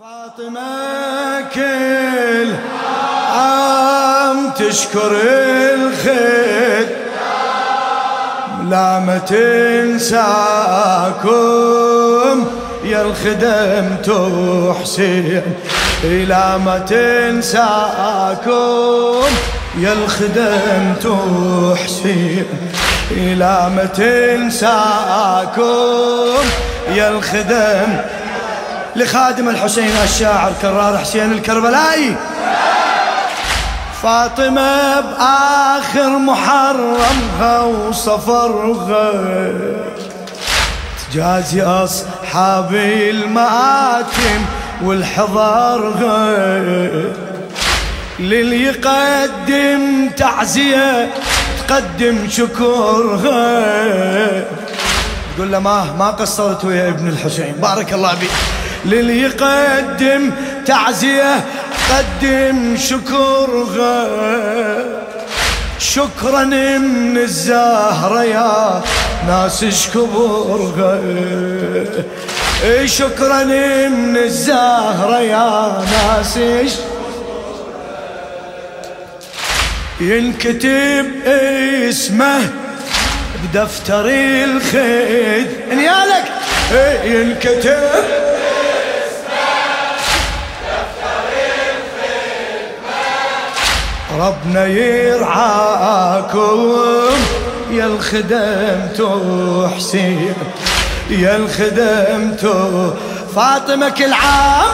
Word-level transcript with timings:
فاطمة 0.00 1.40
كل 1.54 2.54
عام 3.32 4.50
تشكر 4.50 5.12
الخير 5.74 6.86
لا 8.70 8.98
ما 8.98 9.18
تنساكم 9.18 10.16
يا 12.84 13.02
الخدم 13.02 13.96
تحسين 14.04 15.42
لا 16.04 16.56
ما 16.58 16.78
تنساكم 16.78 17.66
يا 19.78 19.92
الخدم 19.92 20.94
تحسين 20.94 22.46
لا 23.16 23.68
ما 23.68 23.84
تنساكم 23.84 25.66
يا 26.94 27.08
الخدم 27.08 28.00
لخادم 28.96 29.48
الحسين 29.48 29.92
الشاعر 30.04 30.52
كرار 30.62 30.98
حسين 30.98 31.32
الكربلائي. 31.32 32.16
فاطمة 34.02 35.00
بآخر 35.00 36.18
محرمها 36.18 37.60
وصفرها 37.60 39.12
تجازي 41.12 41.62
أصحابي 41.62 43.10
المآتم 43.10 44.44
والحضارها 44.82 46.34
للي 48.18 48.62
يقدم 48.62 50.10
تعزية 50.16 51.10
تقدم 51.68 52.28
شكرها 52.30 53.64
تقول 55.36 55.52
له 55.52 55.58
ما 55.58 55.84
ما 55.98 56.10
قصرت 56.10 56.64
ويا 56.64 56.88
ابن 56.88 57.08
الحسين. 57.08 57.52
بارك 57.52 57.92
الله 57.92 58.14
بك 58.14 58.30
للي 58.84 59.20
يقدم 59.22 60.30
تعزية 60.66 61.44
قدم 61.90 62.76
شكرها 62.76 64.08
شكرا 65.78 66.44
من 66.44 67.16
الزهرة 67.16 68.24
يا 68.24 68.82
ناس 69.26 69.64
اشكبرها 69.64 71.00
شكرا 72.84 73.44
من 73.44 74.16
الزهرة 74.16 75.20
يا 75.20 75.84
ناس 75.92 76.38
ينكتب 80.00 81.06
اسمه 81.88 82.50
بدفتر 83.44 84.06
الخيد. 84.44 85.46
انيالك 85.72 86.24
ينكتب 87.04 87.78
ربنا 94.18 94.66
يرعاكم. 94.66 96.58
يا 97.70 97.86
الخدم 97.86 98.88
حسين 99.76 100.34
يا 101.10 101.36
الخدم 101.36 102.36
فاطمة 103.36 103.88
كل 103.88 104.12
عام. 104.12 104.66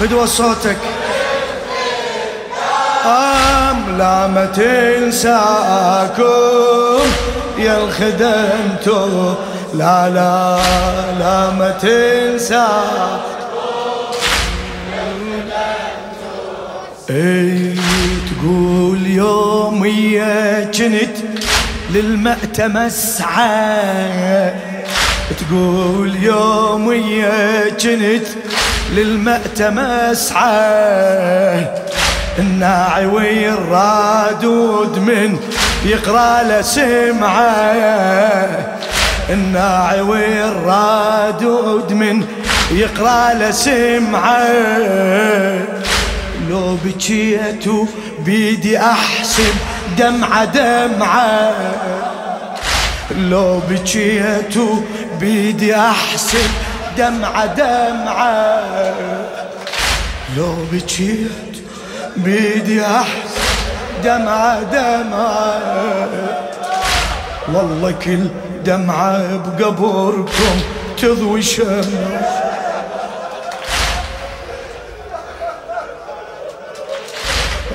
فدوى 0.00 0.26
صوتك. 0.26 0.76
أم 3.04 3.98
لا 3.98 4.26
ما 4.26 4.46
تنساكم. 4.56 6.22
يا 7.62 7.84
الخدمتو 7.84 9.34
لا 9.74 10.10
لا 10.10 10.58
لا 11.18 11.50
ما 11.50 11.70
تنسى. 11.82 12.66
أي 17.10 17.74
تقول 18.30 19.06
يومية 19.06 20.64
كنت 20.64 21.16
للمأتم 21.90 22.76
اسعى 22.76 24.52
تقول 25.40 26.16
يومية 26.22 27.68
كنت 27.70 28.26
للمأتم 28.92 29.78
اسعى 29.78 31.66
الناعي 32.38 33.06
والرادود 33.06 34.98
من 34.98 35.38
يقرأ 35.84 36.42
له 36.42 36.62
سمعه 36.62 37.66
الناعي 39.30 40.00
والرادود 40.00 41.92
من 41.92 42.26
يقرأ 42.70 43.34
له 43.34 43.50
سمعه. 43.50 44.48
لو 46.50 46.76
بكيت 46.84 47.64
بيدي 48.18 48.78
أحسب 48.78 49.54
دمعة 49.98 50.44
دمعة. 50.44 51.52
لو 53.18 53.60
بكيت 53.70 54.58
بيدي 55.20 55.76
أحسب 55.76 56.50
دمعة 56.98 57.46
دمعة. 57.46 58.62
لو 60.36 60.56
بكيت 60.72 61.62
بيدي 62.16 62.86
أحسب 62.86 63.31
دمعة 64.02 64.62
دمعة. 64.62 65.60
والله 67.54 67.94
كل 68.04 68.26
دمعة 68.64 69.36
بقبركم 69.36 70.56
تضوي 71.02 71.42
شمس. 71.42 71.86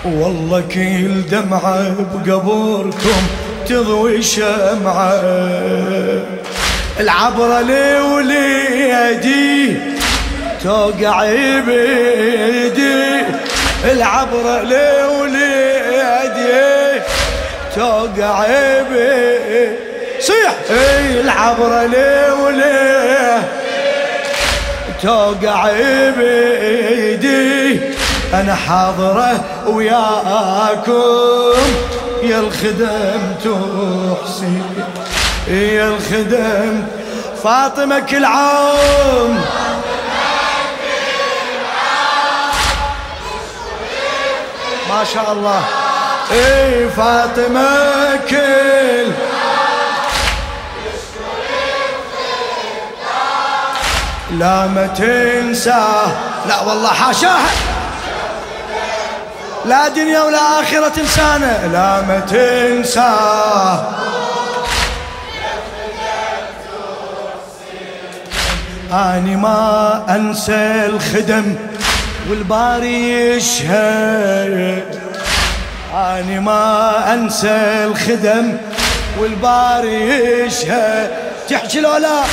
والله 0.05 0.63
كل 0.73 1.21
دمعة 1.31 1.95
بقبركم 2.13 3.21
تضوي 3.67 4.21
شمعة. 4.21 5.21
العبرة 6.99 7.61
لي 7.61 7.99
وليدي 7.99 9.77
توقع 10.63 11.25
بيدي. 11.67 13.25
العبرة 13.91 14.63
لي 14.63 15.03
وليدي 15.21 15.76
توقع 17.75 18.45
بي. 18.89 19.69
صيح. 20.19 20.53
إي 20.69 21.21
العبرة 21.21 21.85
لي 21.85 22.31
ولي. 22.31 23.41
توقع 25.03 25.69
بيدي. 26.17 27.79
أنا 28.33 28.55
حاضرة 28.55 29.39
وياكم. 29.67 31.57
يا 32.23 32.39
الخدم 32.39 33.21
تحسين 33.43 34.83
يا 35.47 35.87
الخدم 35.87 36.83
فاطمة 37.43 37.99
كل 37.99 38.25
عام. 38.25 39.41
ما 44.89 45.03
شاء 45.13 45.31
الله. 45.31 45.63
اي 46.31 46.89
فاطمة 46.89 48.15
كل 48.29 49.11
لا 54.31 54.67
ما 54.67 54.87
تنسى. 54.87 55.85
لا 56.47 56.61
والله 56.61 56.89
حاشاها 56.89 57.49
لا 59.65 59.87
دنيا 59.87 60.21
ولا 60.21 60.61
آخرة 60.61 60.87
تنسانا. 60.87 61.67
لا 61.67 62.01
ما 62.01 62.19
تنسى. 62.19 63.13
أني 68.91 69.35
ما 69.35 70.05
أنسى 70.09 70.85
الخدم 70.85 71.55
والباري 72.29 73.11
يشهد. 73.11 75.06
أني 75.95 76.39
ما 76.39 77.13
أنسى 77.13 77.83
الخدم 77.85 78.57
والباري 79.19 80.09
يشهد 80.45 81.11
تحكي 81.49 81.79
لولا؟ 81.79 82.23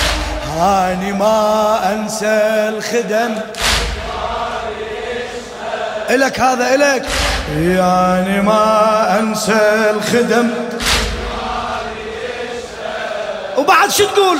أني 0.60 1.12
ما 1.12 1.78
أنسى 1.92 2.68
الخدم. 2.68 3.34
إلك 6.10 6.40
هذا 6.40 6.74
إلك. 6.74 7.06
يعني 7.58 8.42
ما 8.42 9.20
أنسى 9.20 9.90
الخدم. 9.90 10.50
وبعد 13.56 13.90
شو 13.90 14.04
تقول؟ 14.04 14.38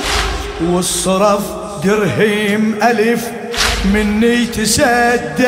والصرف 0.61 1.41
درهم 1.83 2.83
ألف 2.83 3.25
مني 3.85 4.45
تسدد. 4.45 5.45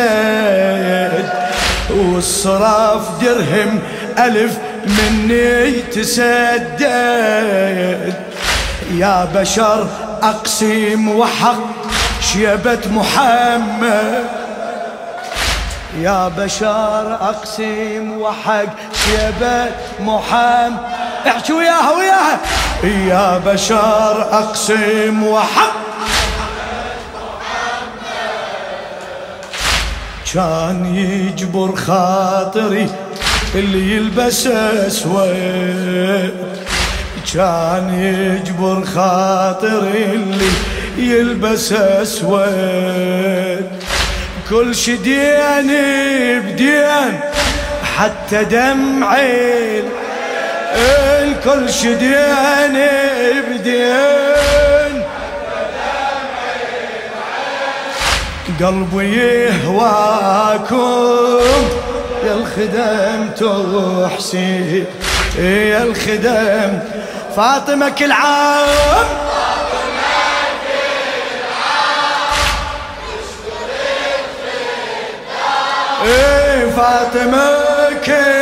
والصراف 1.90 3.24
درهم 3.24 3.80
الألف 4.18 4.58
مني 4.86 5.72
تسدد. 5.72 6.82
يا 8.92 9.28
بشر 9.36 9.88
أقسم 10.24 11.08
وحق 11.08 11.58
شيبة 12.22 12.80
محمد. 12.92 14.26
يا 16.02 16.32
بشر 16.38 17.14
أقسم 17.22 18.18
وحق 18.22 18.66
شيبة 19.06 19.66
محمد. 20.00 20.78
احكي 21.28 21.54
وياها 21.54 21.92
وياها 21.92 22.40
يا 22.84 23.38
بشر 23.46 24.22
أقسم 24.32 25.24
وحق 25.24 25.87
كان 30.38 30.96
يجبر 30.96 31.76
خاطري 31.76 32.90
اللي 33.56 33.96
يلبس 33.96 34.48
أسود. 34.48 36.32
كان 37.34 37.94
يجبر 37.94 38.86
خاطري 38.86 40.06
اللي 40.06 40.52
يلبس 40.98 41.74
أسود. 41.74 43.68
كل 44.50 44.76
شدين 44.76 45.72
بدين 46.46 47.20
حتى 47.98 48.44
دمعي 48.44 49.84
الكل 51.24 51.74
شدين 51.74 52.78
بدين 53.50 54.47
قلبي 58.62 59.18
يهواكم. 59.46 60.78
يا 62.24 62.34
الخدم 62.34 63.30
تحسين 63.30 64.86
يا 65.40 65.84
الخدم 65.84 66.80
فاطمة 67.36 67.90
كل 67.90 68.12
عام. 68.12 69.08
إيه 76.06 76.72
فاطمة 76.72 77.48
كل 78.06 78.37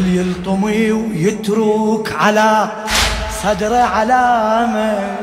اللي 0.00 0.16
يلطمي 0.16 0.92
ويترك 0.92 2.12
على 2.20 2.68
صدره 3.42 3.76
علامة. 3.76 5.16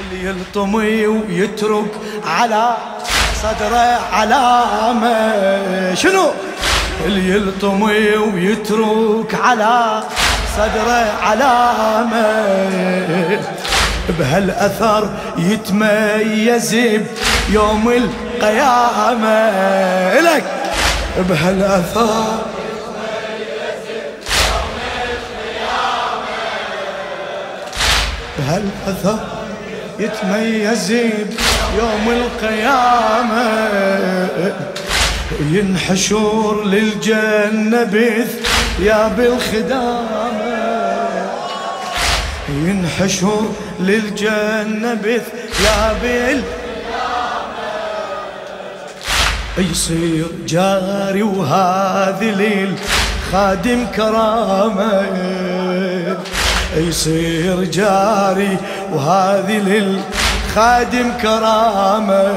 اللي 0.00 0.28
يلطمي 0.28 1.06
ويترك 1.06 1.92
على 2.26 2.76
صدره 3.42 4.00
علامة. 4.12 5.94
شنو؟ 5.94 6.30
اللي 7.06 7.30
يلطمي 7.30 8.16
ويترك 8.16 9.34
على 9.44 10.02
صدره 10.56 11.12
علامة. 11.22 12.26
بهالأثر 14.18 15.08
يتميز 15.38 16.76
بيوم 17.48 17.88
القيامة. 17.88 19.28
إلك! 20.18 20.44
بهالأثر 21.28 22.53
بهالأثر 28.38 29.18
يتميز 29.98 30.90
يوم 31.78 32.10
القيامة. 32.10 33.68
ينحشر 35.40 36.64
للجنة 36.64 37.84
بث 37.84 38.48
يا 38.80 39.08
بالخدامة. 39.08 40.44
ينحشر 42.48 43.42
للجنة 43.80 44.94
بث 44.94 45.26
يا 45.64 45.92
بال 46.02 46.42
يصير 49.58 50.26
جاري 50.46 51.22
وهذه 51.22 52.30
ليل 52.30 52.74
خادم 53.32 53.86
كرامة. 53.96 55.06
يصير 56.76 57.64
جاري 57.64 58.58
وهذه 58.92 59.58
للخادم 59.58 61.12
كرامة. 61.22 62.32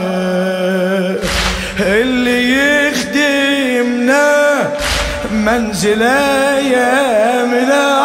اللي 1.79 2.53
يخدمنا 2.87 4.23
منزله 5.31 6.57
يمنا. 6.59 7.97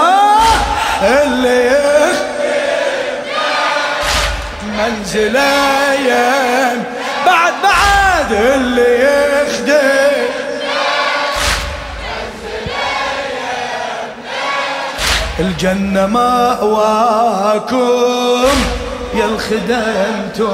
اللي 1.02 1.66
يخدمنا 1.66 2.22
منزله 4.78 5.92
يم 5.94 6.82
بعد 7.26 7.52
بعد. 7.62 8.32
اللي 8.32 9.04
يخدم 9.04 9.81
الجنة 15.40 16.06
مأواكم. 16.06 17.78
يا 19.14 19.24
الخدمتو 19.24 20.48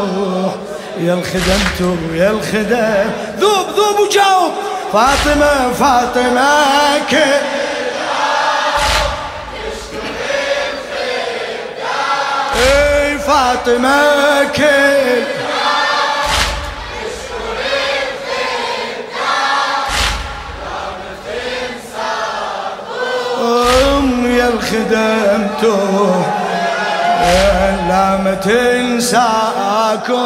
يا 0.98 1.14
الخدمتو 1.14 1.96
يا 2.14 2.30
الخدم. 2.30 3.10
ذوب 3.40 3.66
ذوب 3.76 4.00
وجاوب 4.00 4.52
فاطمة 4.92 5.72
فاطمة 5.72 6.50
كي 7.10 7.40
اي 12.56 13.18
فاطمة 13.18 14.44
كي 14.44 15.37
الخدم 24.72 25.48
لا 27.88 28.16
ما 28.16 28.34
تنساكم. 28.44 30.18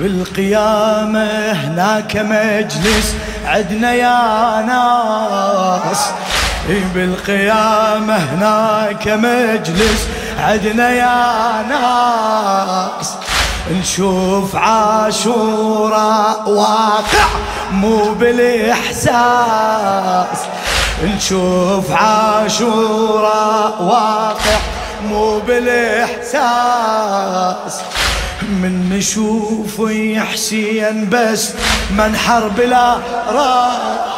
بالقيامة 0.00 1.52
هناك 1.52 2.16
مجلس 2.16 3.14
عدنا 3.46 3.92
يا 3.92 4.62
ناس. 4.66 6.10
بالقيامة 6.94 8.16
هناك 8.16 9.08
مجلس 9.08 10.08
عدنا 10.38 10.90
يا 10.90 11.64
ناس. 11.68 13.14
نشوف 13.72 14.56
عاشوراء 14.56 16.48
واقع 16.48 17.26
مو 17.72 18.14
بالإحساس. 18.14 19.12
نشوف 21.04 21.90
عاشوراء 21.90 23.82
واقع 23.82 24.60
مو 25.08 25.38
بالإحساس. 25.38 26.42
من 28.42 28.88
نشوف 28.88 29.78
يا 29.78 30.22
حسين 30.22 31.08
بس 31.10 31.50
منحر 31.90 32.48
بلا 32.48 32.98
رأس. 33.28 34.12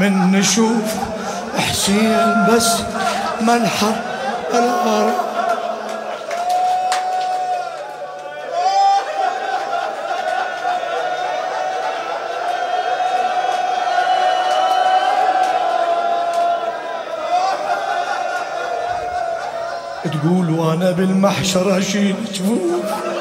من 0.00 0.32
نشوف 0.32 1.11
حسين 1.58 2.46
بس 2.48 2.68
منحر 3.40 3.92
الأرض 4.54 5.12
تقول 20.04 20.50
وأنا 20.50 20.90
بالمحشر 20.90 21.78
اشيل 21.78 22.14
جفوف. 22.34 23.11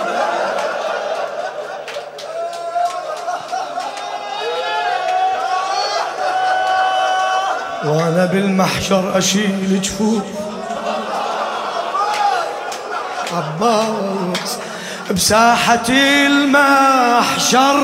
وأنا 7.85 8.25
بالمحشر 8.25 9.17
اشيل 9.17 9.81
جفوف 9.81 10.23
عباس 13.33 14.57
بساحة 15.11 15.89
المحشر 15.89 17.83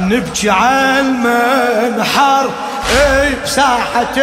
نبكي 0.00 0.50
على 0.50 1.00
المنحر. 1.00 2.50
إي 2.90 3.34
بساحة 3.44 4.14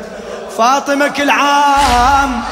فاطمة 0.58 1.08
كل 1.08 1.30
عام 1.30 2.42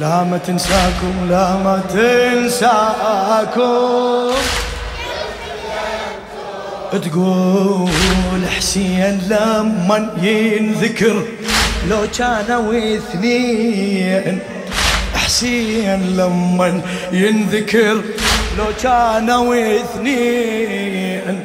لا 0.00 0.24
ما 0.24 0.38
تنساكم 0.38 1.14
لا 1.30 1.56
ما 1.64 1.82
تنساكم. 1.88 3.66
تقول 6.92 8.42
حسين 8.56 9.20
لما 9.28 10.10
ينذكر 10.22 11.22
لو 11.90 12.06
كانوا 12.18 12.96
اثنين 12.96 14.38
حسين 15.14 16.16
لما 16.16 16.80
ينذكر 17.12 17.96
لو 18.58 18.64
كانوا 18.82 19.54
اثنين 19.80 21.44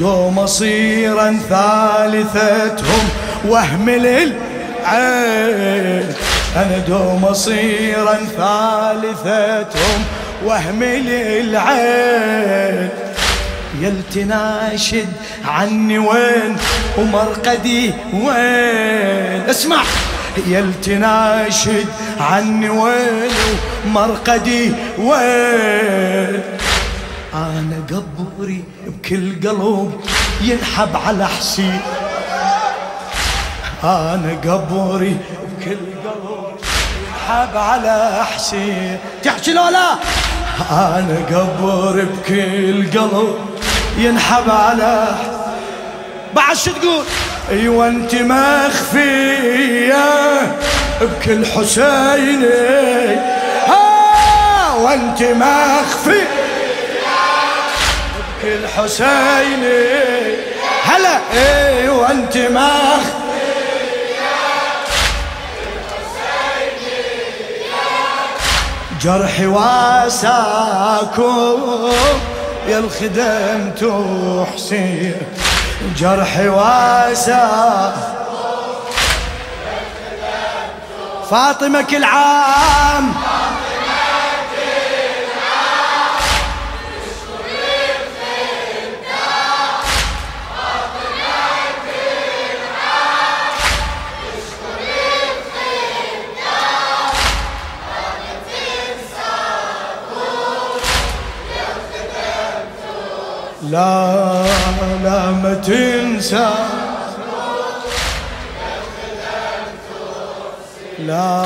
دو 0.00 0.30
مصيرا 0.30 1.38
ثالثتهم 1.48 3.08
وهم 3.48 3.90
للعين. 3.90 4.34
أنا 6.56 6.78
دو 6.78 7.16
مصيرا 7.16 8.14
ثالثتهم 8.14 10.04
وهم 10.44 10.84
للعين 10.84 12.24
يلتناشد 13.80 15.08
عني 15.44 15.98
وين 15.98 16.56
ومرقدي 16.98 17.92
وين؟ 18.12 19.42
اسمع. 19.50 19.82
يلتناشد 20.46 21.86
عني 22.20 22.70
وين 22.70 23.30
ومرقدي 23.86 24.72
وين؟ 24.98 26.40
أنا 27.34 27.76
قبري 27.90 28.64
بكل 28.86 29.48
قلب 29.48 30.00
ينحب 30.40 30.96
على 31.06 31.28
حسين 31.28 31.80
أنا 33.84 34.36
قبري 34.44 35.16
بكل 35.64 35.76
قلب 36.04 36.56
ينحب 37.08 37.56
على 37.56 38.24
حسين 38.34 38.98
تحكي 39.22 39.52
لولا 39.52 39.94
أنا 40.70 41.18
قبر 41.30 42.04
بكل 42.04 42.98
قلب 42.98 43.38
ينحب 43.98 44.50
على 44.50 45.08
بعد 46.34 46.56
شو 46.56 46.70
تقول؟ 46.70 47.04
أيوه 47.50 47.88
أنت 47.88 48.14
مخفية 48.14 50.04
بكل 51.00 51.46
حسيني. 51.46 53.16
ها 53.66 54.74
وأنت 54.74 55.22
مخفي 55.22 56.20
بكل 58.42 58.68
حسيني. 58.76 59.84
هلا. 60.84 61.20
أيوه 61.32 62.10
أنت 62.10 62.36
مخفي 62.36 63.23
جرحي 69.04 69.46
واساكم 69.46 70.32
يا 72.68 72.78
الخدم 72.78 73.70
تحسين. 73.70 75.16
جرحي 75.96 76.48
واسا. 76.48 77.92
فاطمة 81.30 81.82
كل 81.82 82.04
عام 82.04 83.14
لا 103.70 104.46
لا 105.04 105.30
ما 105.30 105.54
تنسى. 105.54 106.50
لا 110.98 111.44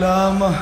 لا 0.00 0.30
ما 0.30 0.54